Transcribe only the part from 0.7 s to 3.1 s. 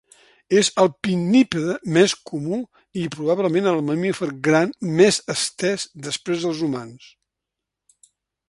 el pinnípede més comú i